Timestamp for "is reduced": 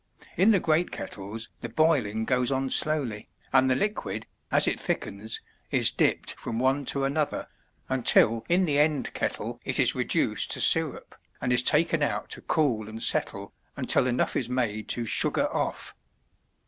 9.79-10.49